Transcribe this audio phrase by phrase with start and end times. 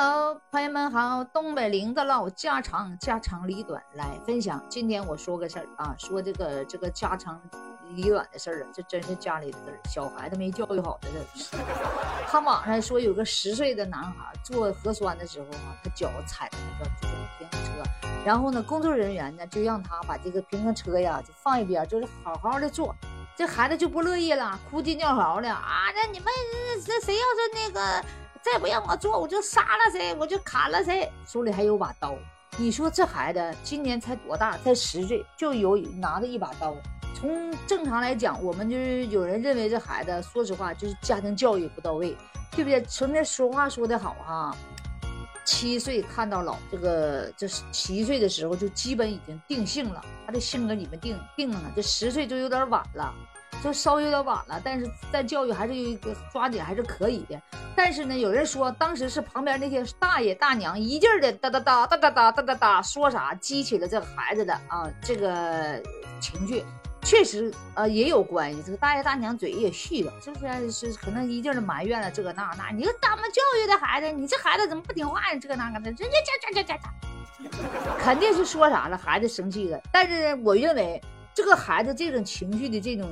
[0.00, 4.64] Hello，朋友们好，东北林子唠家长，家长里短来分享。
[4.68, 7.42] 今天我说个事儿啊，说这个这个家长
[7.96, 12.26] 里短的事儿啊，这真是家里的事儿，小孩子没教育好的事儿。
[12.28, 17.90] 他网上说有个十岁的男孩做核酸的时候啊，他脚踩着那个就是平衡车，
[18.24, 22.94] 然后呢，工作人员呢就让他把这个平衡车呀就放一边，就是好好的坐。
[23.34, 25.92] 这孩子就不乐意了，哭鸡尿嚎的啊！
[25.94, 26.26] 那你们
[26.84, 28.04] 这谁要是那个？
[28.42, 31.10] 再不让我做，我就杀了谁，我就砍了谁。
[31.26, 32.14] 手里还有把刀。
[32.56, 34.56] 你说这孩子今年才多大？
[34.58, 36.74] 才十岁，就有拿着一把刀。
[37.14, 42.16] 从正常来讲，我们就是有人认为这孩子，说实话就是家庭教育不到位，
[42.52, 42.80] 对不对？
[42.82, 44.56] 从那说话说得好哈，
[45.44, 51.72] 七岁看到老，这个这七岁的时候就基本已经定性了，他的性格你们定定了。
[51.74, 53.14] 这十岁就有点晚了。
[53.60, 57.40] 就稍微有点晚了，但是在教育还是有一个抓紧还是可以的。
[57.78, 65.80] 但是呢，有人说当时是旁边那些大爷大娘一劲儿的哒哒哒哒哒哒哒哒哒说啥，激起了这个孩子的啊这个
[66.20, 66.64] 情绪，
[67.02, 68.60] 确实呃也有关系。
[68.66, 70.72] 这个大爷大娘嘴也絮叨，是不是？
[70.72, 72.70] 是可能一劲儿的埋怨了这个那那。
[72.70, 74.10] 你怎么教育的孩子？
[74.10, 75.38] 你这孩子怎么不听话呀？
[75.40, 76.10] 这那个的，这这
[76.42, 79.80] 这这这这，肯定是说啥了，孩子生气了。
[79.92, 81.00] 但是我认为
[81.32, 83.08] 这个孩子这种情绪的这种。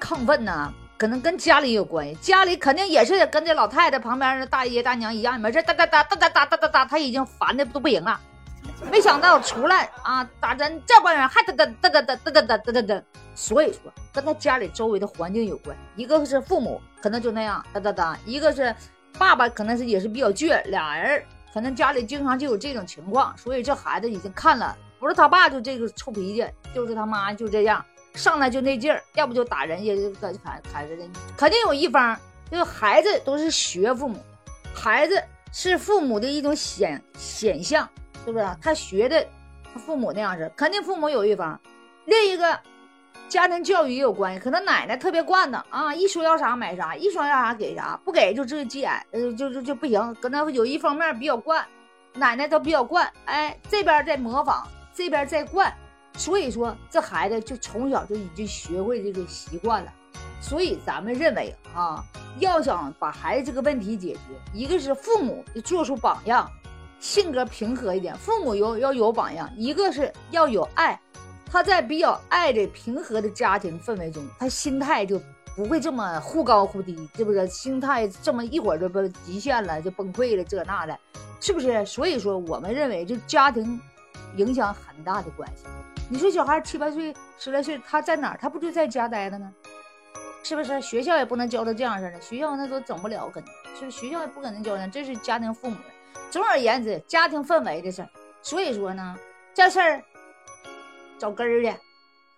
[0.00, 8.20] 亢奋呢，可能跟家里有关系，家里肯定也是跟这老太太旁边的大爷大娘一样，没事哒哒哒哒哒哒哒哒哒，他已经烦的都不行了。
[8.90, 13.02] 没想到出来啊，打针这帮人还哒哒哒哒哒哒哒哒哒哒，
[13.34, 18.76] 所以说跟他家里周围的环境有关，一个是父母可能就那样哒哒哒，一个是
[19.18, 27.82] 爸爸可能是也是比较倔，俩人可能家里经常就有这种情况，所以这孩子已经看了，不是他爸就这个臭脾气，就是他妈就这样。
[28.14, 30.32] 上来就那劲儿，要不就打人，也就砍
[30.72, 31.02] 砍着的，
[31.36, 32.18] 肯定有一方。
[32.50, 34.18] 就是孩子都是学父母，
[34.74, 35.22] 孩子
[35.52, 37.88] 是父母的一种显显象，
[38.24, 38.44] 是不是？
[38.60, 39.24] 他学的
[39.72, 41.58] 他父母那样式，肯定父母有一方。
[42.06, 42.58] 另一个
[43.28, 50.12] 家庭教育也有关系，可能奶奶特别惯的啊，一说要啥买啥，一说要啥给啥，不给就这急眼，呃，就就就不行。
[50.20, 51.64] 可能有一方面比较惯，
[52.14, 55.72] 奶奶都比较惯，哎，这边在模仿，这边在惯。
[56.14, 59.92] 所以说，这孩子就从小就已经学会这个习惯了。
[60.42, 62.02] 所以咱们认为啊，
[62.38, 64.20] 要想把孩子这个问题解决，
[64.54, 66.50] 一个是父母得做出榜样，
[66.98, 70.98] 性格平和一点，父母有要有榜样；一个是要有爱，
[71.46, 75.20] 他在比较爱的平和的家庭氛围中，他心态就
[75.54, 77.46] 不会这么忽高忽低，是不是？
[77.46, 80.98] 心态这么一会儿就不极限了，就崩溃了，这那的，
[81.38, 81.84] 是不是？
[81.84, 83.78] 所以说，我们认为这家庭
[84.36, 85.64] 影响很大的关系。
[86.08, 88.38] 你说小孩七八岁、十来岁，他在哪儿？
[88.40, 89.52] 他不就在家待着呢？
[90.42, 90.80] 是不是？
[90.80, 94.86] 学校也不能教他这样式的，学校那都整不了，肯定是学校也不可能教他。
[94.86, 95.84] 这是家庭父母的。
[96.30, 98.08] 总而言之，家庭氛围的事儿。
[98.42, 99.16] 所以说呢，
[99.54, 100.02] 这事儿
[101.18, 101.76] 找根儿去，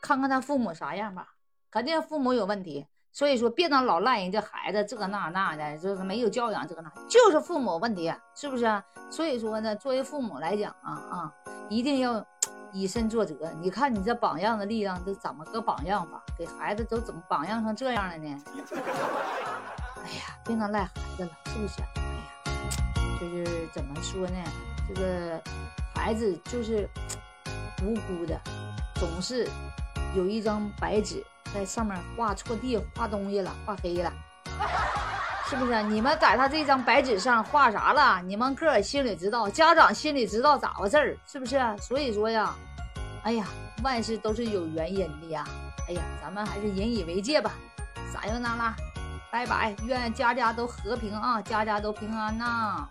[0.00, 1.28] 看看他父母啥样吧。
[1.70, 2.86] 肯定父母有问题。
[3.10, 8.82] 所以说，别当老赖人家孩子这个那那的，就是没有教养，这个那就是父母问题，是不是？
[9.10, 11.32] 所以说呢，作为父母来讲啊啊，
[11.68, 12.24] 一定要。
[12.70, 16.22] 以身作则，你看你这榜样的力量，这怎么个榜样法？
[16.36, 18.42] 给孩子都怎么榜样成这样了呢？
[20.04, 21.80] 哎呀，别能赖孩子了，是不是？
[21.80, 24.36] 哎呀，就是怎么说呢？
[24.86, 25.42] 这个
[25.94, 26.86] 孩子就是
[27.82, 28.38] 无辜的，
[28.96, 29.48] 总是
[30.14, 31.24] 有一张白纸
[31.54, 34.12] 在上面画错地，画东西了，画黑了。
[35.48, 38.20] 是不是你们在他这张白纸上画啥了？
[38.22, 41.16] 你们个心里知道，家长心里知道咋回事儿？
[41.26, 41.58] 是不是？
[41.80, 42.54] 所以说呀，
[43.22, 43.46] 哎呀，
[43.82, 45.44] 万事都是有原因的呀。
[45.88, 47.52] 哎呀，咱们还是引以为戒吧。
[48.12, 48.76] 撒由那拉，
[49.32, 52.86] 拜拜，愿家家都和平啊，家家都平安呐。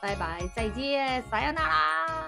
[0.00, 2.19] 拜拜，再见，撒由那拉。